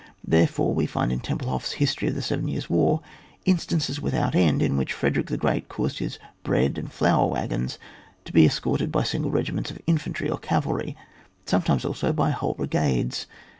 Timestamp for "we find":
0.73-1.11